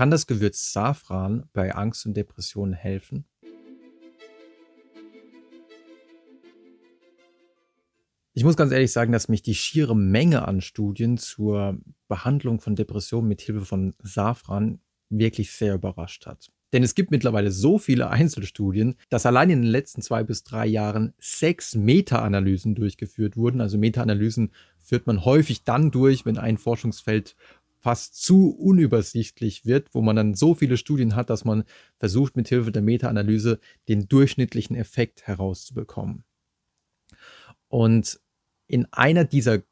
Kann 0.00 0.10
das 0.10 0.26
Gewürz 0.26 0.72
Safran 0.72 1.44
bei 1.52 1.74
Angst 1.74 2.06
und 2.06 2.16
Depressionen 2.16 2.72
helfen? 2.72 3.26
Ich 8.32 8.42
muss 8.42 8.56
ganz 8.56 8.72
ehrlich 8.72 8.92
sagen, 8.92 9.12
dass 9.12 9.28
mich 9.28 9.42
die 9.42 9.54
schiere 9.54 9.94
Menge 9.94 10.48
an 10.48 10.62
Studien 10.62 11.18
zur 11.18 11.76
Behandlung 12.08 12.62
von 12.62 12.76
Depressionen 12.76 13.28
mit 13.28 13.42
Hilfe 13.42 13.66
von 13.66 13.92
Safran 14.02 14.80
wirklich 15.10 15.52
sehr 15.52 15.74
überrascht 15.74 16.24
hat. 16.24 16.50
Denn 16.72 16.82
es 16.82 16.94
gibt 16.94 17.10
mittlerweile 17.10 17.50
so 17.50 17.78
viele 17.78 18.08
Einzelstudien, 18.08 18.94
dass 19.08 19.26
allein 19.26 19.50
in 19.50 19.62
den 19.62 19.70
letzten 19.70 20.02
zwei 20.02 20.22
bis 20.22 20.44
drei 20.44 20.66
Jahren 20.66 21.12
sechs 21.18 21.74
Meta-Analysen 21.74 22.74
durchgeführt 22.74 23.36
wurden. 23.36 23.60
Also 23.60 23.76
Meta-Analysen 23.76 24.52
führt 24.78 25.06
man 25.06 25.24
häufig 25.24 25.64
dann 25.64 25.90
durch, 25.90 26.24
wenn 26.24 26.38
ein 26.38 26.58
Forschungsfeld 26.58 27.36
fast 27.80 28.22
zu 28.22 28.50
unübersichtlich 28.50 29.64
wird, 29.64 29.88
wo 29.92 30.02
man 30.02 30.16
dann 30.16 30.34
so 30.34 30.54
viele 30.54 30.76
Studien 30.76 31.16
hat, 31.16 31.30
dass 31.30 31.44
man 31.44 31.64
versucht, 31.98 32.36
mit 32.36 32.48
Hilfe 32.48 32.72
der 32.72 32.82
Meta-Analyse 32.82 33.58
den 33.88 34.08
durchschnittlichen 34.08 34.76
Effekt 34.76 35.26
herauszubekommen. 35.26 36.24
Und 37.68 38.20
in 38.66 38.86
einer 38.92 39.24
dieser 39.24 39.62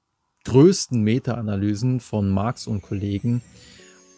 größten 0.45 1.02
Meta-Analysen 1.02 2.00
von 2.00 2.30
Marx 2.30 2.66
und 2.66 2.83
Kollegen 2.83 3.42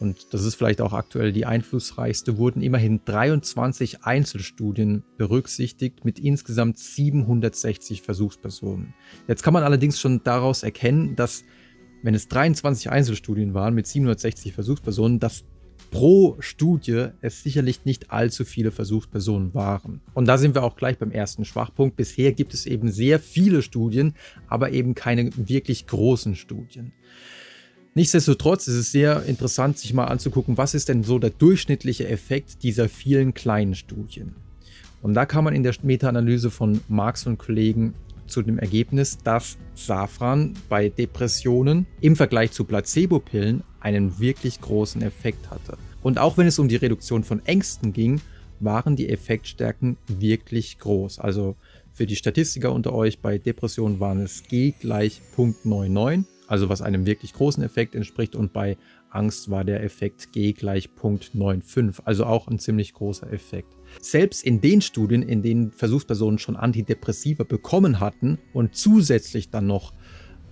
und 0.01 0.32
das 0.32 0.45
ist 0.45 0.54
vielleicht 0.54 0.80
auch 0.80 0.95
aktuell 0.95 1.30
die 1.30 1.45
einflussreichste, 1.45 2.38
wurden 2.38 2.62
immerhin 2.62 3.02
23 3.04 4.02
Einzelstudien 4.02 5.04
berücksichtigt 5.18 6.07
mit 6.07 6.18
insgesamt 6.18 6.79
760 6.79 8.01
Versuchspersonen. 8.01 8.95
Jetzt 9.29 9.43
kann 9.43 9.52
man 9.52 9.62
allerdings 9.62 10.01
schon 10.01 10.24
daraus 10.24 10.62
erkennen, 10.62 11.16
dass 11.16 11.45
wenn 12.02 12.14
es 12.14 12.28
23 12.28 12.90
Einzelstudien 12.90 13.54
waren 13.54 13.74
mit 13.74 13.86
760 13.86 14.52
Versuchspersonen, 14.52 15.20
dass 15.20 15.45
pro 15.90 16.36
Studie 16.40 17.09
es 17.20 17.42
sicherlich 17.42 17.84
nicht 17.84 18.10
allzu 18.10 18.45
viele 18.45 18.70
Versuchspersonen 18.70 19.54
waren. 19.54 20.01
Und 20.15 20.26
da 20.26 20.38
sind 20.38 20.54
wir 20.54 20.62
auch 20.62 20.76
gleich 20.76 20.98
beim 20.98 21.10
ersten 21.10 21.45
Schwachpunkt. 21.45 21.96
Bisher 21.96 22.32
gibt 22.32 22.54
es 22.54 22.66
eben 22.66 22.90
sehr 22.90 23.18
viele 23.18 23.62
Studien, 23.62 24.15
aber 24.48 24.70
eben 24.70 24.95
keine 24.95 25.30
wirklich 25.37 25.87
großen 25.87 26.37
Studien. 26.37 26.92
Nichtsdestotrotz 27.95 28.68
ist 28.68 28.76
es 28.76 28.92
sehr 28.92 29.24
interessant, 29.24 29.79
sich 29.79 29.92
mal 29.92 30.04
anzugucken, 30.04 30.57
was 30.57 30.74
ist 30.74 30.88
denn 30.88 31.02
so 31.02 31.18
der 31.18 31.30
durchschnittliche 31.30 32.09
Effekt 32.09 32.62
dieser 32.62 32.88
vielen 32.88 33.35
kleinen 33.35 33.74
Studien. 33.74 34.37
Und 35.02 35.14
da 35.14 35.26
kam 35.26 35.45
man 35.45 35.54
in 35.54 35.64
der 35.64 35.74
Meta-Analyse 35.82 36.51
von 36.51 36.80
Marx 36.88 37.26
und 37.26 37.38
Kollegen 37.38 37.95
zu 38.30 38.42
dem 38.42 38.59
Ergebnis, 38.59 39.18
dass 39.18 39.59
Safran 39.74 40.54
bei 40.68 40.88
Depressionen 40.88 41.86
im 42.00 42.16
Vergleich 42.16 42.52
zu 42.52 42.64
Placebo-Pillen 42.64 43.62
einen 43.80 44.18
wirklich 44.18 44.60
großen 44.60 45.02
Effekt 45.02 45.50
hatte. 45.50 45.76
Und 46.02 46.18
auch 46.18 46.38
wenn 46.38 46.46
es 46.46 46.58
um 46.58 46.68
die 46.68 46.76
Reduktion 46.76 47.24
von 47.24 47.45
Ängsten 47.45 47.92
ging, 47.92 48.20
waren 48.60 48.96
die 48.96 49.08
Effektstärken 49.08 49.96
wirklich 50.06 50.78
groß. 50.78 51.18
Also 51.18 51.56
für 51.92 52.06
die 52.06 52.16
Statistiker 52.16 52.73
unter 52.73 52.92
euch 52.92 53.20
bei 53.20 53.38
Depressionen 53.38 54.01
waren 54.01 54.20
es 54.20 54.42
G 54.45 54.73
gleich 54.80 55.20
0.99 55.36 56.24
also 56.51 56.68
was 56.68 56.82
einem 56.82 57.06
wirklich 57.06 57.32
großen 57.32 57.62
Effekt 57.62 57.95
entspricht. 57.95 58.34
Und 58.34 58.52
bei 58.52 58.76
Angst 59.11 59.51
war 59.51 59.65
der 59.65 59.83
Effekt 59.83 60.33
G 60.33 60.53
gleich 60.53 60.89
0.95, 60.97 62.01
also 62.05 62.25
auch 62.25 62.49
ein 62.49 62.59
ziemlich 62.59 62.95
großer 62.95 63.33
Effekt. 63.33 63.77
Selbst 64.00 64.44
in 64.44 64.61
den 64.61 64.81
Studien, 64.81 65.22
in 65.22 65.43
denen 65.43 65.72
Versuchspersonen 65.72 66.39
schon 66.39 66.56
Antidepressiva 66.56 67.44
bekommen 67.44 68.00
hatten 68.00 68.38
und 68.53 68.77
zusätzlich 68.77 69.50
dann 69.50 69.66
noch 69.66 69.93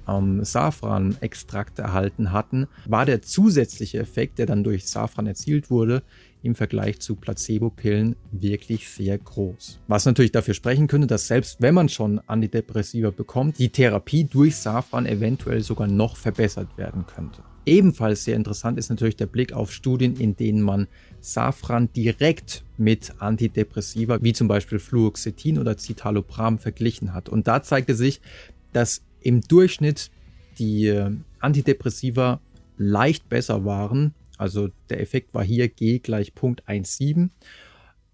ähm, 0.08 0.44
Safran-Extrakt 0.44 1.78
erhalten 1.78 2.32
hatten, 2.32 2.66
war 2.86 3.06
der 3.06 3.22
zusätzliche 3.22 3.98
Effekt, 3.98 4.38
der 4.38 4.46
dann 4.46 4.64
durch 4.64 4.86
Safran 4.86 5.26
erzielt 5.26 5.70
wurde, 5.70 6.02
im 6.42 6.54
Vergleich 6.54 7.00
zu 7.00 7.16
Placebo-Pillen 7.16 8.16
wirklich 8.30 8.88
sehr 8.88 9.18
groß. 9.18 9.80
Was 9.88 10.06
natürlich 10.06 10.32
dafür 10.32 10.54
sprechen 10.54 10.86
könnte, 10.86 11.06
dass 11.06 11.26
selbst 11.26 11.60
wenn 11.60 11.74
man 11.74 11.88
schon 11.88 12.20
Antidepressiva 12.26 13.10
bekommt, 13.10 13.58
die 13.58 13.70
Therapie 13.70 14.24
durch 14.24 14.56
Safran 14.56 15.06
eventuell 15.06 15.62
sogar 15.62 15.88
noch 15.88 16.16
verbessert 16.16 16.76
werden 16.76 17.06
könnte. 17.06 17.42
Ebenfalls 17.66 18.24
sehr 18.24 18.36
interessant 18.36 18.78
ist 18.78 18.88
natürlich 18.88 19.16
der 19.16 19.26
Blick 19.26 19.52
auf 19.52 19.72
Studien, 19.72 20.16
in 20.16 20.36
denen 20.36 20.62
man 20.62 20.86
Safran 21.20 21.92
direkt 21.92 22.64
mit 22.78 23.12
Antidepressiva 23.18 24.18
wie 24.22 24.32
zum 24.32 24.48
Beispiel 24.48 24.78
Fluoxetin 24.78 25.58
oder 25.58 25.76
Citalopram 25.76 26.58
verglichen 26.58 27.12
hat. 27.12 27.28
Und 27.28 27.46
da 27.46 27.62
zeigte 27.62 27.94
sich, 27.94 28.22
dass 28.72 29.02
im 29.20 29.40
Durchschnitt 29.40 30.10
die 30.58 30.86
äh, 30.86 31.10
Antidepressiva 31.40 32.40
leicht 32.76 33.28
besser 33.28 33.64
waren 33.64 34.14
also 34.38 34.68
der 34.88 35.00
Effekt 35.00 35.34
war 35.34 35.44
hier 35.44 35.68
G 35.68 35.98
gleich 35.98 36.32
0.17 36.32 37.30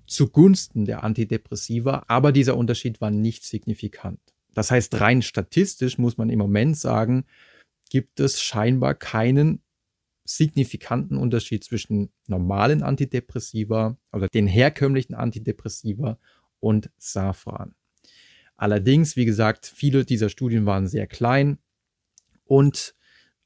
zugunsten 0.06 0.84
der 0.84 1.04
Antidepressiva, 1.04 2.04
aber 2.08 2.32
dieser 2.32 2.56
Unterschied 2.56 3.00
war 3.00 3.10
nicht 3.10 3.44
signifikant. 3.44 4.20
Das 4.54 4.70
heißt, 4.70 5.00
rein 5.00 5.22
statistisch 5.22 5.98
muss 5.98 6.16
man 6.16 6.30
im 6.30 6.38
Moment 6.38 6.76
sagen, 6.76 7.24
gibt 7.90 8.20
es 8.20 8.40
scheinbar 8.40 8.94
keinen 8.94 9.62
signifikanten 10.26 11.18
Unterschied 11.18 11.64
zwischen 11.64 12.10
normalen 12.26 12.82
Antidepressiva 12.82 13.98
oder 14.12 14.28
den 14.28 14.46
herkömmlichen 14.46 15.14
Antidepressiva 15.14 16.18
und 16.60 16.90
Safran. 16.96 17.74
Allerdings, 18.64 19.14
wie 19.14 19.26
gesagt, 19.26 19.66
viele 19.66 20.06
dieser 20.06 20.30
Studien 20.30 20.64
waren 20.64 20.86
sehr 20.86 21.06
klein 21.06 21.58
und 22.44 22.94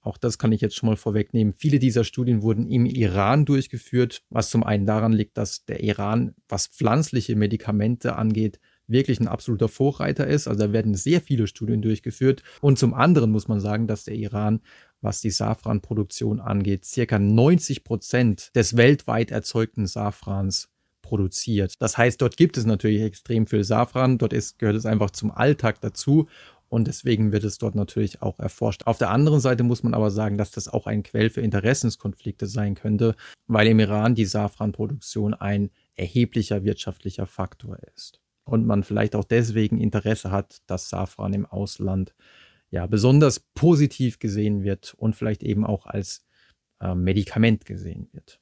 auch 0.01 0.17
das 0.17 0.39
kann 0.39 0.53
ich 0.53 0.61
jetzt 0.61 0.77
schon 0.77 0.89
mal 0.89 0.95
vorwegnehmen. 0.95 1.53
Viele 1.53 1.81
dieser 1.81 2.05
Studien 2.05 2.41
wurden 2.43 2.69
im 2.69 2.87
Iran 2.87 3.45
durchgeführt, 3.45 4.23
was 4.31 4.49
zum 4.49 4.63
einen 4.63 4.87
daran 4.87 5.13
liegt, 5.13 5.37
dass 5.37 5.65
der 5.65 5.83
Iran, 5.83 6.37
was 6.49 6.69
pflanzliche 6.69 7.35
Medikamente 7.35 8.15
angeht, 8.15 8.61
wirklich 8.87 9.19
ein 9.19 9.27
absoluter 9.27 9.67
Vorreiter 9.67 10.25
ist. 10.25 10.47
Also 10.47 10.69
da 10.69 10.73
werden 10.73 10.95
sehr 10.95 11.21
viele 11.21 11.49
Studien 11.49 11.83
durchgeführt. 11.83 12.45
Und 12.61 12.79
zum 12.79 12.95
anderen 12.95 13.33
muss 13.33 13.49
man 13.49 13.59
sagen, 13.59 13.89
dass 13.89 14.05
der 14.05 14.15
Iran, 14.15 14.61
was 15.01 15.21
die 15.21 15.31
Safranproduktion 15.31 16.39
angeht, 16.39 16.85
circa 16.85 17.19
90 17.19 17.83
Prozent 17.83 18.53
des 18.55 18.77
weltweit 18.77 19.33
erzeugten 19.33 19.89
Safrans 19.89 20.69
produziert. 21.09 21.75
Das 21.79 21.97
heißt, 21.97 22.21
dort 22.21 22.37
gibt 22.37 22.59
es 22.59 22.67
natürlich 22.67 23.01
extrem 23.01 23.47
viel 23.47 23.65
Safran. 23.65 24.19
Dort 24.19 24.35
ist, 24.35 24.59
gehört 24.59 24.77
es 24.77 24.85
einfach 24.85 25.11
zum 25.11 25.31
Alltag 25.31 25.81
dazu. 25.81 26.29
Und 26.69 26.87
deswegen 26.87 27.33
wird 27.33 27.45
es 27.45 27.57
dort 27.57 27.75
natürlich 27.75 28.21
auch 28.21 28.39
erforscht. 28.39 28.83
Auf 28.85 28.99
der 28.99 29.11
anderen 29.11 29.41
Seite 29.41 29.63
muss 29.65 29.83
man 29.83 29.95
aber 29.95 30.11
sagen, 30.11 30.37
dass 30.37 30.51
das 30.51 30.69
auch 30.69 30.87
ein 30.87 31.03
Quell 31.03 31.31
für 31.31 31.41
Interessenskonflikte 31.41 32.47
sein 32.47 32.75
könnte, 32.75 33.15
weil 33.47 33.69
im 33.69 33.81
Iran 33.81 34.15
die 34.15 34.27
Safranproduktion 34.27 35.33
ein 35.33 35.71
erheblicher 35.97 36.65
wirtschaftlicher 36.65 37.27
Faktor 37.27 37.79
ist. 37.95 38.21
Und 38.45 38.67
man 38.67 38.85
vielleicht 38.85 39.17
auch 39.17 39.25
deswegen 39.25 39.81
Interesse 39.81 40.31
hat, 40.31 40.59
dass 40.67 40.91
Safran 40.91 41.33
im 41.33 41.47
Ausland 41.47 42.15
ja 42.71 42.87
besonders 42.87 43.41
positiv 43.55 44.19
gesehen 44.19 44.63
wird 44.63 44.93
und 44.99 45.17
vielleicht 45.17 45.43
eben 45.43 45.65
auch 45.65 45.87
als 45.87 46.27
äh, 46.81 46.95
Medikament 46.95 47.65
gesehen 47.65 48.09
wird. 48.13 48.41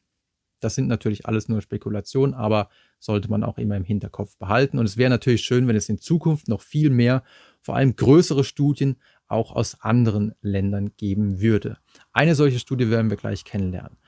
Das 0.61 0.75
sind 0.75 0.89
natürlich 0.89 1.27
alles 1.27 1.49
nur 1.49 1.61
Spekulationen, 1.61 2.35
aber 2.35 2.71
sollte 2.99 3.31
man 3.31 3.45
auch 3.45 3.59
immer 3.59 3.77
im 3.77 3.85
Hinterkopf 3.85 4.37
behalten. 4.39 4.79
Und 4.79 4.87
es 4.87 4.97
wäre 4.97 5.11
natürlich 5.11 5.43
schön, 5.43 5.69
wenn 5.69 5.77
es 5.77 5.89
in 5.89 5.99
Zukunft 5.99 6.49
noch 6.49 6.63
viel 6.63 6.91
mehr 6.91 7.23
vor 7.61 7.77
allem 7.77 7.97
größere 7.97 8.45
Studien 8.45 8.97
auch 9.29 9.55
aus 9.55 9.81
anderen 9.81 10.35
Ländern 10.41 10.93
geben 10.97 11.41
würde. 11.41 11.79
Eine 12.13 12.35
solche 12.35 12.59
Studie 12.59 12.91
werden 12.91 13.11
wir 13.11 13.17
gleich 13.17 13.45
kennenlernen. 13.45 13.99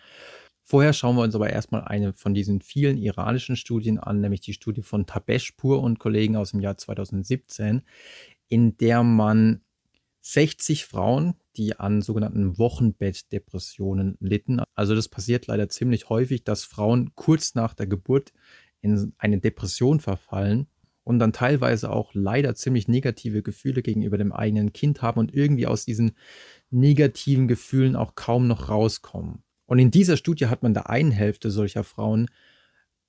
Vorher 0.62 0.92
schauen 0.92 1.16
wir 1.16 1.22
uns 1.22 1.34
aber 1.34 1.50
erstmal 1.50 1.84
eine 1.84 2.12
von 2.12 2.34
diesen 2.34 2.60
vielen 2.60 2.98
iranischen 2.98 3.56
Studien 3.56 3.98
an, 3.98 4.20
nämlich 4.20 4.42
die 4.42 4.52
Studie 4.52 4.82
von 4.82 5.06
Tabeshpur 5.06 5.82
und 5.82 5.98
Kollegen 5.98 6.36
aus 6.36 6.50
dem 6.50 6.60
Jahr 6.60 6.76
2017, 6.76 7.82
in 8.48 8.76
der 8.76 9.02
man 9.02 9.62
60 10.20 10.84
Frauen, 10.84 11.34
die 11.58 11.78
an 11.78 12.00
sogenannten 12.00 12.56
Wochenbettdepressionen 12.56 14.16
litten. 14.20 14.62
Also 14.74 14.94
das 14.94 15.08
passiert 15.08 15.46
leider 15.48 15.68
ziemlich 15.68 16.08
häufig, 16.08 16.44
dass 16.44 16.64
Frauen 16.64 17.10
kurz 17.14 17.54
nach 17.54 17.74
der 17.74 17.86
Geburt 17.86 18.32
in 18.80 19.12
eine 19.18 19.38
Depression 19.38 20.00
verfallen 20.00 20.68
und 21.04 21.18
dann 21.18 21.32
teilweise 21.32 21.90
auch 21.90 22.10
leider 22.14 22.54
ziemlich 22.54 22.86
negative 22.86 23.42
Gefühle 23.42 23.82
gegenüber 23.82 24.18
dem 24.18 24.32
eigenen 24.32 24.72
Kind 24.72 25.02
haben 25.02 25.18
und 25.18 25.34
irgendwie 25.34 25.66
aus 25.66 25.84
diesen 25.84 26.12
negativen 26.70 27.48
Gefühlen 27.48 27.96
auch 27.96 28.14
kaum 28.14 28.46
noch 28.46 28.68
rauskommen. 28.68 29.42
Und 29.66 29.78
in 29.78 29.90
dieser 29.90 30.16
Studie 30.16 30.46
hat 30.46 30.62
man 30.62 30.74
der 30.74 30.88
einen 30.88 31.10
Hälfte 31.10 31.50
solcher 31.50 31.82
Frauen 31.82 32.28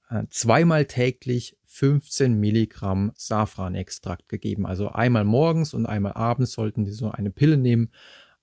äh, 0.09 0.23
zweimal 0.29 0.85
täglich 0.85 1.57
15 1.65 2.39
Milligramm 2.39 3.11
Safranextrakt 3.15 4.27
gegeben. 4.27 4.65
Also 4.65 4.89
einmal 4.89 5.23
morgens 5.23 5.73
und 5.73 5.85
einmal 5.85 6.13
abends 6.13 6.53
sollten 6.53 6.83
die 6.83 6.91
so 6.91 7.11
eine 7.11 7.29
Pille 7.29 7.57
nehmen, 7.57 7.91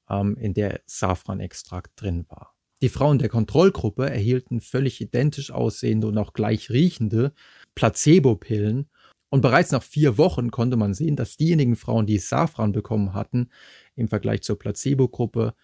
ähm, 0.09 0.37
in 0.37 0.55
der 0.55 0.81
Safranextrakt 0.87 2.01
drin 2.01 2.27
war. 2.29 2.55
Die 2.83 2.89
Frauen 2.89 3.19
der 3.19 3.31
Kontrollgruppe 3.31 4.09
erhielten 4.09 4.61
völlig 4.61 5.01
identisch 5.01 5.51
aussehende 5.51 6.07
und 6.09 6.19
auch 6.19 6.35
gleich 6.35 6.71
riechende 6.71 7.33
Placebo-Pillen 7.75 8.89
und 9.29 9.41
bereits 9.41 9.73
nach 9.73 9.83
vier 9.83 10.19
Wochen 10.19 10.51
konnte 10.51 10.77
man 10.77 10.95
sehen, 10.95 11.17
dass 11.17 11.37
diejenigen 11.37 11.77
Frauen, 11.77 12.07
die 12.07 12.19
Safran 12.19 12.73
bekommen 12.73 13.13
hatten, 13.13 13.51
im 13.95 14.09
Vergleich 14.09 14.43
zur 14.43 14.59
Placebo-Gruppe 14.59 15.55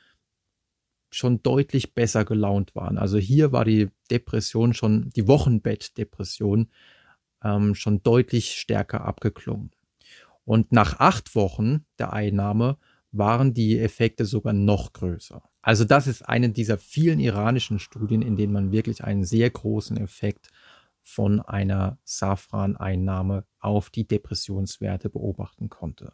schon 1.11 1.43
deutlich 1.43 1.95
besser 1.95 2.25
gelaunt 2.25 2.75
waren. 2.75 2.99
Also 2.99 3.19
hier 3.19 3.53
war 3.53 3.65
die 3.65 3.91
Depression 4.11 4.75
schon, 4.75 5.11
die 5.11 5.29
Wochenbettdepression 5.29 6.71
ähm, 7.45 7.75
schon 7.75 8.03
deutlich 8.03 8.53
stärker 8.53 9.05
abgeklungen. 9.05 9.71
Und 10.45 10.73
nach 10.73 10.99
acht 10.99 11.35
Wochen 11.35 11.85
der 11.99 12.13
Einnahme 12.13 12.79
waren 13.13 13.55
die 13.55 13.79
Effekte 13.79 14.25
sogar 14.25 14.53
noch 14.53 14.93
größer. 14.93 15.43
Also 15.61 15.85
das 15.85 16.07
ist 16.07 16.23
eine 16.29 16.51
dieser 16.51 16.79
vielen 16.79 17.21
iranischen 17.21 17.79
Studien, 17.79 18.23
in 18.23 18.37
denen 18.37 18.53
man 18.53 18.73
wirklich 18.73 19.05
einen 19.05 19.25
sehr 19.25 19.49
großen 19.51 19.97
Effekt 19.99 20.49
von 21.03 21.41
einer 21.41 21.99
Safran-Einnahme 22.05 23.45
auf 23.61 23.91
die 23.91 24.07
Depressionswerte 24.07 25.11
beobachten 25.11 25.69
konnte. 25.69 26.13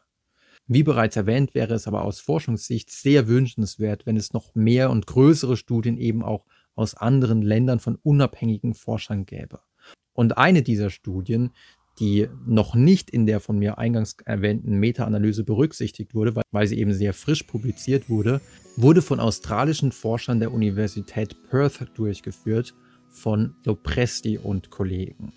Wie 0.66 0.82
bereits 0.82 1.16
erwähnt, 1.16 1.54
wäre 1.54 1.74
es 1.74 1.86
aber 1.86 2.02
aus 2.02 2.20
Forschungssicht 2.20 2.90
sehr 2.90 3.26
wünschenswert, 3.26 4.04
wenn 4.04 4.16
es 4.16 4.32
noch 4.32 4.54
mehr 4.54 4.90
und 4.90 5.06
größere 5.06 5.56
Studien 5.56 5.96
eben 5.96 6.22
auch 6.22 6.44
aus 6.74 6.94
anderen 6.94 7.42
Ländern 7.42 7.80
von 7.80 7.96
unabhängigen 7.96 8.74
Forschern 8.74 9.24
gäbe. 9.24 9.60
Und 10.12 10.36
eine 10.36 10.62
dieser 10.62 10.90
Studien, 10.90 11.52
die 12.00 12.28
noch 12.46 12.74
nicht 12.74 13.10
in 13.10 13.26
der 13.26 13.40
von 13.40 13.58
mir 13.58 13.78
eingangs 13.78 14.16
erwähnten 14.24 14.76
Meta-Analyse 14.76 15.44
berücksichtigt 15.44 16.14
wurde, 16.14 16.34
weil 16.50 16.66
sie 16.66 16.78
eben 16.78 16.92
sehr 16.92 17.12
frisch 17.12 17.42
publiziert 17.42 18.08
wurde, 18.08 18.40
wurde 18.76 19.02
von 19.02 19.20
australischen 19.20 19.92
Forschern 19.92 20.40
der 20.40 20.52
Universität 20.52 21.36
Perth 21.50 21.86
durchgeführt, 21.94 22.74
von 23.08 23.54
Lopresti 23.64 24.38
und 24.38 24.70
Kollegen. 24.70 25.32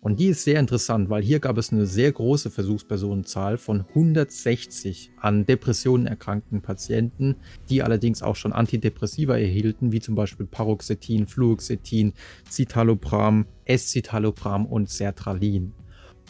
Und 0.00 0.18
die 0.18 0.28
ist 0.28 0.44
sehr 0.44 0.58
interessant, 0.58 1.10
weil 1.10 1.22
hier 1.22 1.40
gab 1.40 1.58
es 1.58 1.72
eine 1.72 1.84
sehr 1.84 2.10
große 2.10 2.50
Versuchspersonenzahl 2.50 3.58
von 3.58 3.84
160 3.90 5.12
an 5.18 5.44
Depressionen 5.44 6.06
erkrankten 6.06 6.62
Patienten, 6.62 7.36
die 7.68 7.82
allerdings 7.82 8.22
auch 8.22 8.36
schon 8.36 8.54
Antidepressiva 8.54 9.36
erhielten, 9.36 9.92
wie 9.92 10.00
zum 10.00 10.14
Beispiel 10.14 10.46
Paroxetin, 10.46 11.26
Fluoxetin, 11.26 12.14
Citalopram, 12.48 13.44
Escitalopram 13.66 14.64
und 14.64 14.88
Sertralin. 14.88 15.74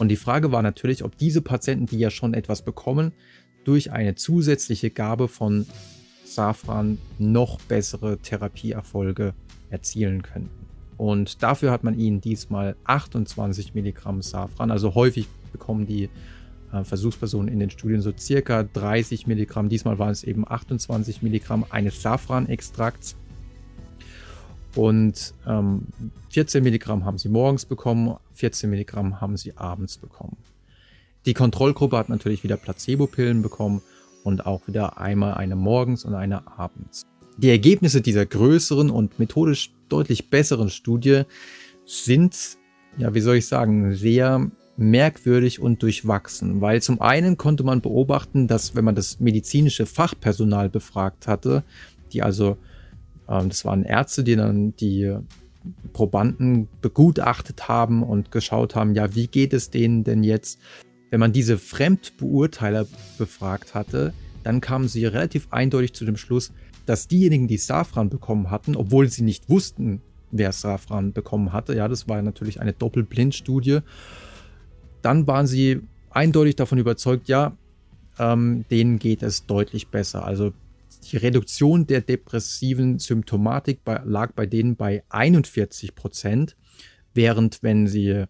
Und 0.01 0.09
die 0.09 0.17
Frage 0.17 0.51
war 0.51 0.63
natürlich, 0.63 1.05
ob 1.05 1.17
diese 1.17 1.41
Patienten, 1.41 1.87
die 1.87 1.99
ja 1.99 2.11
schon 2.11 2.35
etwas 2.35 2.63
bekommen, 2.63 3.13
durch 3.63 3.93
eine 3.93 4.17
zusätzliche 4.17 4.91
Gabe 4.91 5.29
von 5.29 5.67
Safran 6.25 6.99
noch 7.19 7.61
bessere 7.61 8.19
Therapieerfolge 8.19 9.35
erzielen 9.69 10.23
könnten. 10.23 10.60
Und 11.01 11.43
dafür 11.43 11.71
hat 11.71 11.83
man 11.83 11.99
ihnen 11.99 12.21
diesmal 12.21 12.77
28 12.85 13.75
Milligramm 13.75 14.21
Safran. 14.21 14.71
Also 14.71 14.95
häufig 14.95 15.29
bekommen 15.51 15.87
die 15.87 16.11
äh, 16.75 16.85
Versuchspersonen 16.85 17.49
in 17.49 17.59
den 17.59 17.71
Studien 17.71 18.03
so 18.03 18.13
circa 18.15 18.65
30 18.65 19.27
Milligramm. 19.27 19.71
Diesmal 19.71 19.99
waren 19.99 20.11
es 20.11 20.25
eben 20.25 20.47
28 20.47 21.23
Milligramm 21.23 21.65
eines 21.71 22.03
Safran-Extrakts. 22.03 23.17
Und 24.75 25.33
ähm, 25.47 25.87
14 26.29 26.63
Milligramm 26.63 27.07
haben 27.07 27.17
sie 27.17 27.31
morgens 27.31 27.65
bekommen, 27.65 28.19
14 28.35 28.69
Milligramm 28.69 29.23
haben 29.23 29.39
sie 29.39 29.57
abends 29.57 29.97
bekommen. 29.97 30.37
Die 31.25 31.33
Kontrollgruppe 31.33 31.97
hat 31.97 32.11
natürlich 32.11 32.45
wieder 32.45 32.59
Placebo-Pillen 32.59 33.41
bekommen 33.41 33.81
und 34.23 34.45
auch 34.45 34.67
wieder 34.67 34.99
einmal 34.99 35.33
eine 35.33 35.57
morgens 35.57 36.05
und 36.05 36.13
eine 36.13 36.47
abends. 36.59 37.07
Die 37.39 37.49
Ergebnisse 37.49 38.03
dieser 38.03 38.27
größeren 38.27 38.91
und 38.91 39.19
methodisch 39.19 39.71
deutlich 39.93 40.31
besseren 40.31 40.71
Studie 40.71 41.23
sind, 41.85 42.59
ja, 42.99 43.15
wie 43.15 43.21
soll 43.21 43.37
ich 43.37 43.47
sagen, 43.47 43.95
sehr 43.95 44.51
merkwürdig 44.77 45.61
und 45.61 45.83
durchwachsen, 45.83 46.61
weil 46.61 46.81
zum 46.81 47.01
einen 47.03 47.37
konnte 47.37 47.65
man 47.65 47.83
beobachten, 47.83 48.49
dass 48.49 48.75
wenn 48.75 48.85
man 48.85 48.95
das 48.95 49.21
medizinische 49.21 49.85
Fachpersonal 49.85 50.71
befragt 50.71 51.27
hatte, 51.27 51.65
die 52.13 52.23
also, 52.23 52.57
ähm, 53.29 53.51
das 53.51 53.65
waren 53.65 53.85
Ärzte, 53.85 54.25
die 54.25 54.37
dann 54.37 54.75
die 54.77 55.15
Probanden 55.93 56.69
begutachtet 56.81 57.69
haben 57.69 58.03
und 58.03 58.31
geschaut 58.31 58.75
haben, 58.75 58.95
ja, 58.95 59.15
wie 59.15 59.27
geht 59.27 59.53
es 59.53 59.71
denen 59.71 60.05
denn 60.05 60.25
jetzt, 60.25 60.59
wenn 61.11 61.21
man 61.21 61.33
diese 61.33 61.59
Fremdbeurteiler 61.59 62.87
befragt 63.19 63.75
hatte, 63.75 64.15
dann 64.43 64.63
kamen 64.63 64.89
sie 64.89 65.05
relativ 65.05 65.49
eindeutig 65.51 65.93
zu 65.93 66.07
dem 66.07 66.17
Schluss, 66.17 66.53
dass 66.91 67.07
diejenigen, 67.07 67.47
die 67.47 67.57
Safran 67.57 68.11
bekommen 68.11 68.51
hatten, 68.51 68.75
obwohl 68.75 69.09
sie 69.09 69.23
nicht 69.23 69.49
wussten, 69.49 70.03
wer 70.33 70.51
Safran 70.51 71.13
bekommen 71.13 71.53
hatte, 71.53 71.77
ja, 71.77 71.87
das 71.87 72.09
war 72.09 72.21
natürlich 72.21 72.61
eine 72.61 72.73
Doppelblindstudie, 72.73 73.79
dann 75.01 75.29
waren 75.29 75.47
sie 75.47 75.83
eindeutig 76.11 76.57
davon 76.57 76.79
überzeugt, 76.79 77.29
ja, 77.29 77.57
ähm, 78.19 78.65
denen 78.73 78.99
geht 78.99 79.23
es 79.23 79.47
deutlich 79.47 79.87
besser. 79.87 80.25
Also 80.25 80.53
die 81.13 81.17
Reduktion 81.17 81.87
der 81.87 82.01
depressiven 82.01 82.99
Symptomatik 82.99 83.85
bei, 83.85 84.03
lag 84.05 84.33
bei 84.33 84.47
denen 84.47 84.75
bei 84.75 85.05
41 85.11 85.95
Prozent, 85.95 86.57
während 87.15 87.63
wenn 87.63 87.87
sie 87.87 88.25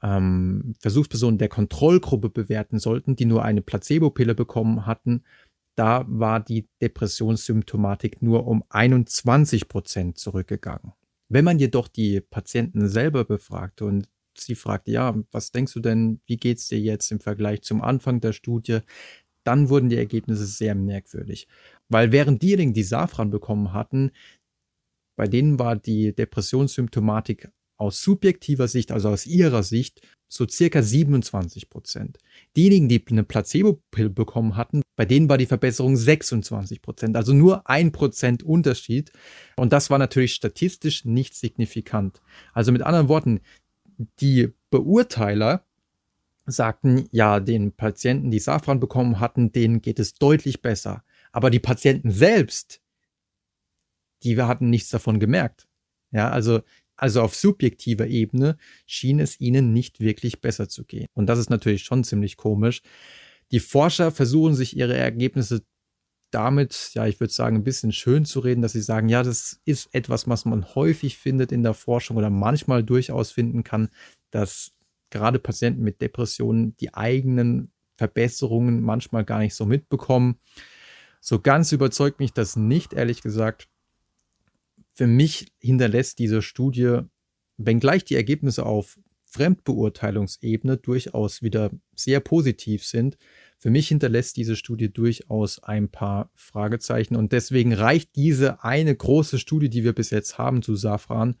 ähm, 0.00 0.74
Versuchspersonen 0.78 1.38
der 1.38 1.48
Kontrollgruppe 1.48 2.30
bewerten 2.30 2.78
sollten, 2.78 3.16
die 3.16 3.26
nur 3.26 3.44
eine 3.44 3.62
Placebo-Pille 3.62 4.36
bekommen 4.36 4.86
hatten, 4.86 5.24
da 5.80 6.04
war 6.08 6.40
die 6.40 6.68
Depressionssymptomatik 6.82 8.20
nur 8.20 8.46
um 8.46 8.62
21 8.68 9.66
Prozent 9.66 10.18
zurückgegangen. 10.18 10.92
Wenn 11.30 11.46
man 11.46 11.58
jedoch 11.58 11.88
die 11.88 12.20
Patienten 12.20 12.86
selber 12.86 13.24
befragte 13.24 13.86
und 13.86 14.06
sie 14.36 14.56
fragte, 14.56 14.90
ja, 14.90 15.16
was 15.30 15.52
denkst 15.52 15.72
du 15.72 15.80
denn, 15.80 16.20
wie 16.26 16.36
geht 16.36 16.58
es 16.58 16.68
dir 16.68 16.78
jetzt 16.78 17.10
im 17.10 17.18
Vergleich 17.18 17.62
zum 17.62 17.80
Anfang 17.80 18.20
der 18.20 18.34
Studie, 18.34 18.80
dann 19.42 19.70
wurden 19.70 19.88
die 19.88 19.96
Ergebnisse 19.96 20.44
sehr 20.44 20.74
merkwürdig. 20.74 21.48
Weil 21.88 22.12
während 22.12 22.42
diejenigen, 22.42 22.74
die 22.74 22.82
Safran 22.82 23.30
bekommen 23.30 23.72
hatten, 23.72 24.10
bei 25.16 25.28
denen 25.28 25.58
war 25.58 25.76
die 25.76 26.14
Depressionssymptomatik 26.14 27.50
aus 27.78 28.02
subjektiver 28.02 28.68
Sicht, 28.68 28.92
also 28.92 29.08
aus 29.08 29.24
ihrer 29.24 29.62
Sicht, 29.62 30.02
so 30.30 30.46
circa 30.48 30.80
27 30.80 31.68
Prozent. 31.68 32.18
Diejenigen, 32.56 32.88
die 32.88 33.04
eine 33.10 33.24
Placebo-Pill 33.24 34.10
bekommen 34.10 34.56
hatten, 34.56 34.82
bei 34.94 35.04
denen 35.04 35.28
war 35.28 35.36
die 35.36 35.46
Verbesserung 35.46 35.96
26 35.96 36.80
Prozent, 36.80 37.16
also 37.16 37.34
nur 37.34 37.68
ein 37.68 37.90
Prozent 37.90 38.44
Unterschied. 38.44 39.10
Und 39.56 39.72
das 39.72 39.90
war 39.90 39.98
natürlich 39.98 40.34
statistisch 40.34 41.04
nicht 41.04 41.34
signifikant. 41.34 42.22
Also 42.54 42.70
mit 42.70 42.82
anderen 42.82 43.08
Worten, 43.08 43.40
die 44.20 44.52
Beurteiler 44.70 45.64
sagten, 46.46 47.08
ja, 47.10 47.40
den 47.40 47.72
Patienten, 47.72 48.30
die 48.30 48.38
Safran 48.38 48.78
bekommen 48.78 49.18
hatten, 49.18 49.50
denen 49.50 49.82
geht 49.82 49.98
es 49.98 50.14
deutlich 50.14 50.62
besser. 50.62 51.02
Aber 51.32 51.50
die 51.50 51.60
Patienten 51.60 52.12
selbst, 52.12 52.80
die 54.22 54.40
hatten 54.40 54.70
nichts 54.70 54.90
davon 54.90 55.18
gemerkt. 55.18 55.66
Ja, 56.12 56.30
also 56.30 56.62
also 57.00 57.22
auf 57.22 57.34
subjektiver 57.34 58.06
Ebene 58.06 58.58
schien 58.86 59.20
es 59.20 59.40
ihnen 59.40 59.72
nicht 59.72 60.00
wirklich 60.00 60.42
besser 60.42 60.68
zu 60.68 60.84
gehen. 60.84 61.06
Und 61.14 61.26
das 61.26 61.38
ist 61.38 61.48
natürlich 61.48 61.82
schon 61.82 62.04
ziemlich 62.04 62.36
komisch. 62.36 62.82
Die 63.52 63.60
Forscher 63.60 64.10
versuchen 64.12 64.54
sich 64.54 64.76
ihre 64.76 64.96
Ergebnisse 64.96 65.62
damit, 66.30 66.90
ja, 66.92 67.06
ich 67.06 67.18
würde 67.18 67.32
sagen, 67.32 67.56
ein 67.56 67.64
bisschen 67.64 67.92
schön 67.92 68.26
zu 68.26 68.40
reden, 68.40 68.60
dass 68.60 68.72
sie 68.72 68.82
sagen, 68.82 69.08
ja, 69.08 69.22
das 69.22 69.60
ist 69.64 69.94
etwas, 69.94 70.28
was 70.28 70.44
man 70.44 70.74
häufig 70.74 71.16
findet 71.16 71.52
in 71.52 71.62
der 71.62 71.74
Forschung 71.74 72.18
oder 72.18 72.28
manchmal 72.28 72.84
durchaus 72.84 73.32
finden 73.32 73.64
kann, 73.64 73.88
dass 74.30 74.72
gerade 75.08 75.38
Patienten 75.38 75.82
mit 75.82 76.02
Depressionen 76.02 76.76
die 76.76 76.92
eigenen 76.92 77.72
Verbesserungen 77.96 78.82
manchmal 78.82 79.24
gar 79.24 79.38
nicht 79.38 79.54
so 79.54 79.64
mitbekommen. 79.64 80.38
So 81.20 81.40
ganz 81.40 81.72
überzeugt 81.72 82.20
mich 82.20 82.34
das 82.34 82.56
nicht, 82.56 82.92
ehrlich 82.92 83.22
gesagt 83.22 83.68
für 85.00 85.06
mich 85.06 85.46
hinterlässt 85.60 86.18
diese 86.18 86.42
Studie, 86.42 86.98
wenngleich 87.56 88.04
die 88.04 88.16
Ergebnisse 88.16 88.66
auf 88.66 88.98
Fremdbeurteilungsebene 89.24 90.76
durchaus 90.76 91.40
wieder 91.40 91.70
sehr 91.96 92.20
positiv 92.20 92.84
sind, 92.84 93.16
für 93.56 93.70
mich 93.70 93.88
hinterlässt 93.88 94.36
diese 94.36 94.56
Studie 94.56 94.92
durchaus 94.92 95.58
ein 95.62 95.88
paar 95.88 96.30
Fragezeichen 96.34 97.16
und 97.16 97.32
deswegen 97.32 97.72
reicht 97.72 98.14
diese 98.14 98.62
eine 98.62 98.94
große 98.94 99.38
Studie, 99.38 99.70
die 99.70 99.84
wir 99.84 99.94
bis 99.94 100.10
jetzt 100.10 100.36
haben 100.36 100.60
zu 100.60 100.76
Safran, 100.76 101.36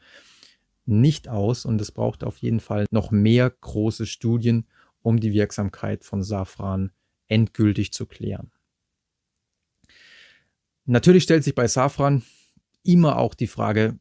nicht 0.86 1.28
aus 1.28 1.66
und 1.66 1.82
es 1.82 1.92
braucht 1.92 2.24
auf 2.24 2.38
jeden 2.38 2.60
Fall 2.60 2.86
noch 2.90 3.10
mehr 3.10 3.50
große 3.50 4.06
Studien, 4.06 4.68
um 5.02 5.20
die 5.20 5.34
Wirksamkeit 5.34 6.06
von 6.06 6.22
Safran 6.22 6.92
endgültig 7.28 7.92
zu 7.92 8.06
klären. 8.06 8.52
Natürlich 10.86 11.24
stellt 11.24 11.44
sich 11.44 11.54
bei 11.54 11.68
Safran 11.68 12.22
immer 12.82 13.18
auch 13.18 13.34
die 13.34 13.46
Frage, 13.46 13.98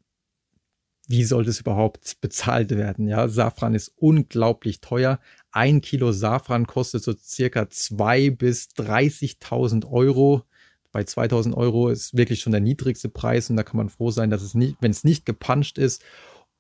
wie 1.08 1.24
soll 1.24 1.44
das 1.44 1.60
überhaupt 1.60 2.22
bezahlt 2.22 2.70
werden? 2.70 3.08
Ja, 3.08 3.28
Safran 3.28 3.74
ist 3.74 3.92
unglaublich 3.96 4.80
teuer. 4.80 5.20
Ein 5.52 5.82
Kilo 5.82 6.12
Safran 6.12 6.68
kostet 6.68 7.04
so 7.04 7.14
circa 7.18 7.64
2.000 7.64 8.38
bis 8.38 8.68
30.000 8.78 9.90
Euro. 9.90 10.44
Bei 10.92 11.02
2.000 11.02 11.56
Euro 11.56 11.90
ist 11.90 12.16
wirklich 12.16 12.42
schon 12.42 12.52
der 12.52 12.62
niedrigste 12.62 13.10
Preis 13.10 13.50
und 13.50 13.56
da 13.56 13.64
kann 13.64 13.78
man 13.78 13.90
froh 13.90 14.12
sein, 14.12 14.30
dass 14.30 14.44
es 14.44 14.54
nicht, 14.54 14.78
wenn 14.82 14.92
es 14.92 15.04
nicht 15.04 15.26
gepuncht 15.26 15.80
ist 15.80 16.04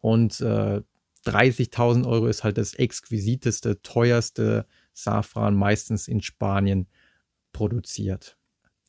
und 0.01 0.41
äh, 0.41 0.81
30.000 1.25 2.07
Euro 2.07 2.27
ist 2.27 2.43
halt 2.43 2.57
das 2.57 2.73
exquisiteste, 2.73 3.81
teuerste 3.81 4.65
Safran, 4.93 5.55
meistens 5.55 6.07
in 6.07 6.21
Spanien 6.21 6.87
produziert. 7.51 8.37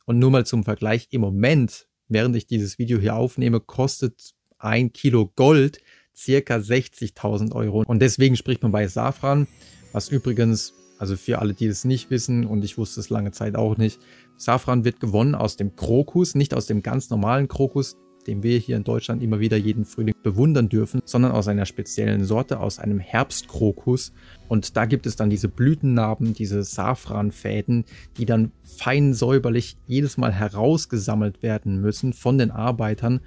Und 0.06 0.18
nur 0.18 0.30
mal 0.30 0.46
zum 0.46 0.64
Vergleich, 0.64 1.08
im 1.10 1.20
Moment 1.20 1.88
während 2.11 2.37
ich 2.37 2.47
dieses 2.47 2.79
Video 2.79 2.99
hier 2.99 3.17
aufnehme, 3.17 3.61
kostet 3.61 4.33
ein 4.59 4.93
Kilo 4.93 5.33
Gold 5.37 5.81
circa 6.14 6.57
60.000 6.57 7.52
Euro. 7.55 7.83
Und 7.87 8.00
deswegen 8.00 8.37
spricht 8.37 8.62
man 8.62 8.73
bei 8.73 8.87
Safran, 8.87 9.47
was 9.93 10.11
übrigens, 10.11 10.75
also 10.99 11.17
für 11.17 11.38
alle, 11.38 11.55
die 11.55 11.67
es 11.67 11.85
nicht 11.85 12.11
wissen, 12.11 12.45
und 12.45 12.62
ich 12.64 12.76
wusste 12.76 13.00
es 13.00 13.09
lange 13.09 13.33
Zeit 13.33 13.57
auch 13.57 13.79
nicht, 13.79 14.00
Safran 14.37 14.85
wird 14.85 15.00
gewonnen 15.00 15.35
aus 15.35 15.57
dem 15.57 15.76
Krokus, 15.76 16.35
nicht 16.35 16.52
aus 16.52 16.67
dem 16.67 16.83
ganz 16.83 17.09
normalen 17.11 17.49
Krokus, 17.49 17.97
den 18.26 18.42
wir 18.42 18.58
hier 18.58 18.76
in 18.76 18.84
Deutschland 18.84 19.22
immer 19.22 19.40
wieder 19.40 19.56
jeden 19.56 19.84
Frühling 19.84 20.14
bewundern 20.22 20.68
dürfen, 20.68 21.02
sondern 21.04 21.32
aus 21.32 21.48
einer 21.48 21.66
speziellen 21.66 22.24
Sorte, 22.24 22.60
aus 22.60 22.78
einem 22.78 22.98
Herbstkrokus. 22.98 24.12
Und 24.48 24.76
da 24.76 24.84
gibt 24.84 25.06
es 25.06 25.16
dann 25.16 25.30
diese 25.30 25.48
Blütennarben, 25.48 26.34
diese 26.34 26.62
Safranfäden, 26.62 27.84
die 28.16 28.26
dann 28.26 28.52
fein 28.62 29.14
säuberlich 29.14 29.76
jedes 29.86 30.16
Mal 30.16 30.32
herausgesammelt 30.32 31.42
werden 31.42 31.80
müssen 31.80 32.12
von 32.12 32.38
den 32.38 32.50
Arbeitern. 32.50 33.20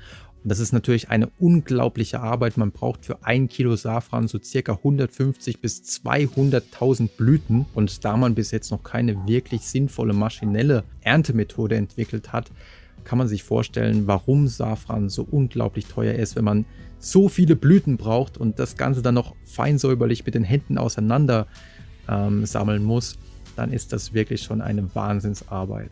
Und 0.43 0.49
das 0.49 0.59
ist 0.59 0.73
natürlich 0.73 1.09
eine 1.09 1.29
unglaubliche 1.39 2.19
Arbeit. 2.19 2.57
Man 2.57 2.71
braucht 2.71 3.05
für 3.05 3.23
ein 3.23 3.47
Kilo 3.47 3.77
Safran 3.77 4.27
so 4.27 4.39
circa 4.43 4.73
150 4.73 5.61
bis 5.61 5.83
200.000 5.83 7.09
Blüten. 7.15 7.65
Und 7.73 8.03
da 8.03 8.17
man 8.17 8.35
bis 8.35 8.51
jetzt 8.51 8.69
noch 8.69 8.83
keine 8.83 9.25
wirklich 9.25 9.61
sinnvolle 9.61 10.13
maschinelle 10.13 10.83
Erntemethode 11.01 11.77
entwickelt 11.77 12.33
hat, 12.33 12.51
kann 13.03 13.17
man 13.17 13.27
sich 13.27 13.43
vorstellen, 13.43 14.07
warum 14.07 14.47
Safran 14.47 15.09
so 15.09 15.23
unglaublich 15.23 15.85
teuer 15.85 16.13
ist, 16.13 16.35
wenn 16.35 16.45
man 16.45 16.65
so 16.99 17.27
viele 17.27 17.55
Blüten 17.55 17.97
braucht 17.97 18.37
und 18.37 18.59
das 18.59 18.77
Ganze 18.77 19.01
dann 19.01 19.15
noch 19.15 19.35
feinsäuberlich 19.45 20.25
mit 20.25 20.35
den 20.35 20.43
Händen 20.43 20.77
auseinander 20.77 21.47
ähm, 22.07 22.45
sammeln 22.45 22.83
muss, 22.83 23.17
dann 23.55 23.71
ist 23.71 23.93
das 23.93 24.13
wirklich 24.13 24.41
schon 24.41 24.61
eine 24.61 24.93
Wahnsinnsarbeit. 24.95 25.91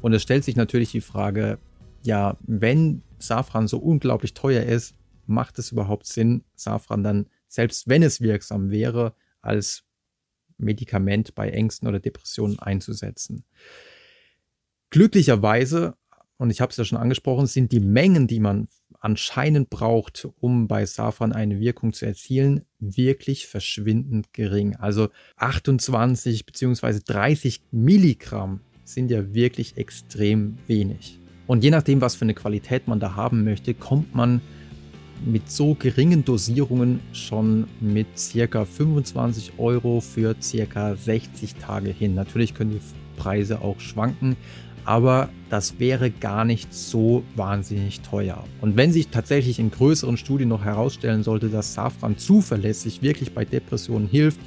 Und 0.00 0.12
es 0.12 0.22
stellt 0.22 0.44
sich 0.44 0.56
natürlich 0.56 0.92
die 0.92 1.00
Frage, 1.00 1.58
ja, 2.02 2.36
wenn 2.40 3.02
Safran 3.18 3.68
so 3.68 3.78
unglaublich 3.78 4.34
teuer 4.34 4.62
ist, 4.62 4.94
macht 5.26 5.58
es 5.58 5.72
überhaupt 5.72 6.06
Sinn, 6.06 6.44
Safran 6.54 7.02
dann, 7.02 7.26
selbst 7.48 7.88
wenn 7.88 8.02
es 8.02 8.20
wirksam 8.20 8.70
wäre, 8.70 9.14
als 9.40 9.84
Medikament 10.58 11.34
bei 11.34 11.50
Ängsten 11.50 11.88
oder 11.88 12.00
Depressionen 12.00 12.58
einzusetzen? 12.58 13.44
Glücklicherweise 14.90 15.94
und 16.42 16.50
ich 16.50 16.60
habe 16.60 16.70
es 16.70 16.76
ja 16.76 16.84
schon 16.84 16.98
angesprochen, 16.98 17.46
sind 17.46 17.70
die 17.70 17.78
Mengen, 17.78 18.26
die 18.26 18.40
man 18.40 18.66
anscheinend 18.98 19.70
braucht, 19.70 20.26
um 20.40 20.66
bei 20.66 20.84
Safran 20.86 21.32
eine 21.32 21.60
Wirkung 21.60 21.92
zu 21.92 22.04
erzielen, 22.04 22.62
wirklich 22.80 23.46
verschwindend 23.46 24.32
gering. 24.32 24.74
Also 24.74 25.10
28 25.36 26.44
bzw. 26.44 26.98
30 27.06 27.62
Milligramm 27.70 28.58
sind 28.84 29.12
ja 29.12 29.32
wirklich 29.32 29.76
extrem 29.76 30.58
wenig. 30.66 31.20
Und 31.46 31.62
je 31.62 31.70
nachdem, 31.70 32.00
was 32.00 32.16
für 32.16 32.24
eine 32.24 32.34
Qualität 32.34 32.88
man 32.88 32.98
da 32.98 33.14
haben 33.14 33.44
möchte, 33.44 33.72
kommt 33.72 34.12
man 34.12 34.40
mit 35.24 35.48
so 35.48 35.76
geringen 35.76 36.24
Dosierungen 36.24 36.98
schon 37.12 37.68
mit 37.78 38.18
circa 38.18 38.64
25 38.64 39.52
Euro 39.58 40.00
für 40.00 40.34
circa 40.42 40.96
60 40.96 41.54
Tage 41.54 41.90
hin. 41.90 42.16
Natürlich 42.16 42.52
können 42.52 42.72
die 42.72 42.80
Preise 43.16 43.60
auch 43.60 43.78
schwanken, 43.78 44.36
aber 44.84 45.28
das 45.48 45.78
wäre 45.78 46.10
gar 46.10 46.44
nicht 46.44 46.72
so 46.72 47.22
wahnsinnig 47.36 48.00
teuer. 48.00 48.44
Und 48.60 48.76
wenn 48.76 48.92
sich 48.92 49.08
tatsächlich 49.08 49.58
in 49.58 49.70
größeren 49.70 50.16
Studien 50.16 50.48
noch 50.48 50.64
herausstellen 50.64 51.22
sollte, 51.22 51.48
dass 51.48 51.74
Safran 51.74 52.18
zuverlässig 52.18 53.02
wirklich 53.02 53.34
bei 53.34 53.44
Depressionen 53.44 54.08
hilft 54.08 54.40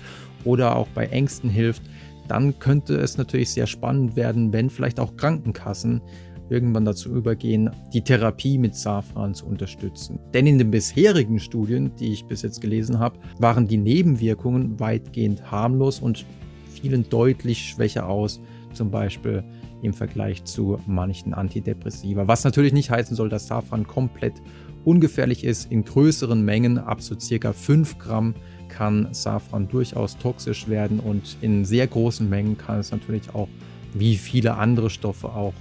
oder 0.43 0.75
auch 0.75 0.87
bei 0.89 1.05
Ängsten 1.07 1.49
hilft, 1.49 1.83
dann 2.27 2.57
könnte 2.59 2.95
es 2.95 3.17
natürlich 3.17 3.51
sehr 3.51 3.67
spannend 3.67 4.15
werden, 4.15 4.51
wenn 4.51 4.69
vielleicht 4.69 4.99
auch 4.99 5.15
Krankenkassen 5.15 6.01
irgendwann 6.49 6.85
dazu 6.85 7.09
übergehen, 7.09 7.71
die 7.93 8.01
Therapie 8.01 8.57
mit 8.57 8.75
Safran 8.75 9.33
zu 9.33 9.45
unterstützen. 9.45 10.19
Denn 10.33 10.45
in 10.47 10.57
den 10.57 10.71
bisherigen 10.71 11.39
Studien, 11.39 11.91
die 11.99 12.13
ich 12.13 12.25
bis 12.25 12.43
jetzt 12.43 12.61
gelesen 12.61 12.99
habe, 12.99 13.19
waren 13.39 13.67
die 13.67 13.77
Nebenwirkungen 13.77 14.79
weitgehend 14.79 15.51
harmlos 15.51 15.99
und 15.99 16.25
fielen 16.69 17.07
deutlich 17.09 17.69
schwächer 17.69 18.07
aus, 18.07 18.39
zum 18.73 18.91
Beispiel 18.91 19.43
im 19.81 19.93
Vergleich 19.93 20.43
zu 20.43 20.79
manchen 20.85 21.33
Antidepressiva. 21.33 22.27
Was 22.27 22.43
natürlich 22.43 22.73
nicht 22.73 22.89
heißen 22.89 23.15
soll, 23.15 23.29
dass 23.29 23.47
Safran 23.47 23.85
komplett 23.85 24.41
ungefährlich 24.85 25.43
ist. 25.43 25.71
In 25.71 25.83
größeren 25.83 26.43
Mengen, 26.43 26.77
ab 26.77 27.01
so 27.01 27.19
circa 27.19 27.53
5 27.53 27.97
Gramm, 27.97 28.35
kann 28.69 29.13
Safran 29.13 29.67
durchaus 29.67 30.17
toxisch 30.17 30.67
werden 30.67 30.99
und 30.99 31.37
in 31.41 31.65
sehr 31.65 31.87
großen 31.87 32.29
Mengen 32.29 32.57
kann 32.57 32.79
es 32.79 32.91
natürlich 32.91 33.33
auch, 33.33 33.47
wie 33.93 34.15
viele 34.15 34.55
andere 34.55 34.89
Stoffe 34.89 35.29
auch, 35.29 35.53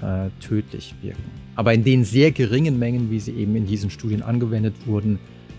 äh, 0.00 0.30
tödlich 0.40 0.94
wirken. 1.02 1.22
Aber 1.54 1.74
in 1.74 1.84
den 1.84 2.04
sehr 2.04 2.32
geringen 2.32 2.78
Mengen, 2.78 3.10
wie 3.10 3.20
sie 3.20 3.32
eben 3.32 3.54
in 3.56 3.66
diesen 3.66 3.90
Studien 3.90 4.22
angewendet 4.22 4.74
wurden, 4.86 5.18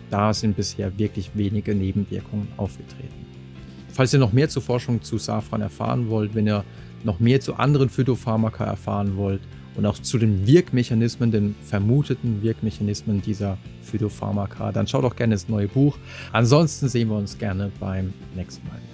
da 0.09 0.33
sind 0.33 0.55
bisher 0.55 0.97
wirklich 0.97 1.31
wenige 1.33 1.73
Nebenwirkungen 1.73 2.47
aufgetreten. 2.57 3.25
Falls 3.89 4.13
ihr 4.13 4.19
noch 4.19 4.33
mehr 4.33 4.49
zur 4.49 4.61
Forschung 4.61 5.01
zu 5.01 5.17
Safran 5.17 5.61
erfahren 5.61 6.09
wollt, 6.09 6.35
wenn 6.35 6.47
ihr 6.47 6.63
noch 7.03 7.19
mehr 7.19 7.41
zu 7.41 7.55
anderen 7.55 7.89
Phytopharmaka 7.89 8.65
erfahren 8.65 9.17
wollt 9.17 9.41
und 9.75 9.85
auch 9.85 9.97
zu 9.97 10.17
den 10.17 10.45
Wirkmechanismen, 10.45 11.31
den 11.31 11.55
vermuteten 11.63 12.41
Wirkmechanismen 12.41 13.21
dieser 13.21 13.57
Phytopharmaka, 13.81 14.71
dann 14.71 14.87
schaut 14.87 15.03
auch 15.03 15.15
gerne 15.15 15.35
das 15.35 15.49
neue 15.49 15.67
Buch. 15.67 15.97
Ansonsten 16.31 16.87
sehen 16.87 17.09
wir 17.09 17.17
uns 17.17 17.37
gerne 17.37 17.71
beim 17.79 18.13
nächsten 18.35 18.67
Mal. 18.67 18.92